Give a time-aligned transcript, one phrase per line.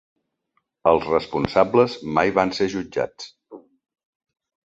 [0.91, 3.27] Els responsables mai van ser jutjats.